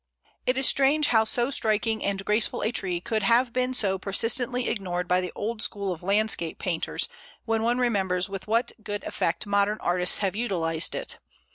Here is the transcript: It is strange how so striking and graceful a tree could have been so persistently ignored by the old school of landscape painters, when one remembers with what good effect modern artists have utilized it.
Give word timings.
It 0.47 0.57
is 0.57 0.67
strange 0.67 1.09
how 1.09 1.25
so 1.25 1.51
striking 1.51 2.03
and 2.03 2.25
graceful 2.25 2.63
a 2.63 2.71
tree 2.71 2.99
could 3.01 3.21
have 3.21 3.53
been 3.53 3.75
so 3.75 3.99
persistently 3.99 4.67
ignored 4.67 5.07
by 5.07 5.21
the 5.21 5.31
old 5.35 5.61
school 5.61 5.93
of 5.93 6.01
landscape 6.01 6.57
painters, 6.57 7.07
when 7.45 7.61
one 7.61 7.77
remembers 7.77 8.27
with 8.27 8.47
what 8.47 8.71
good 8.83 9.03
effect 9.03 9.45
modern 9.45 9.77
artists 9.79 10.17
have 10.17 10.35
utilized 10.35 10.95
it. 10.95 11.19